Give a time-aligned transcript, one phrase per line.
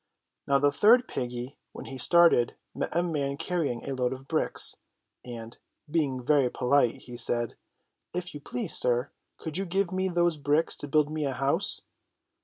[0.47, 4.27] Now the third Httle piggy, when he started, met a man carrying a load of
[4.27, 4.77] bricks,
[5.23, 5.55] and,
[5.91, 7.55] being very polite, he said:
[8.11, 11.83] If you please, sir, could you give me those bricks to build me a house